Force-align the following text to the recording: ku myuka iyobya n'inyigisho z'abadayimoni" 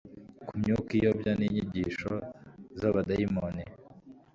ku 0.47 0.53
myuka 0.61 0.89
iyobya 0.97 1.31
n'inyigisho 1.35 2.11
z'abadayimoni" 2.79 3.63